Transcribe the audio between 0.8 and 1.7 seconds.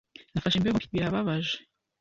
"Birababaje."